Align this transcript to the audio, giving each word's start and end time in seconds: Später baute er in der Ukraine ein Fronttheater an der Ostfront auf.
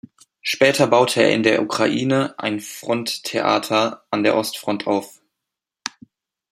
Später 0.41 0.87
baute 0.87 1.21
er 1.21 1.29
in 1.31 1.43
der 1.43 1.61
Ukraine 1.61 2.33
ein 2.39 2.59
Fronttheater 2.59 4.03
an 4.09 4.23
der 4.23 4.35
Ostfront 4.35 4.87
auf. 4.87 5.21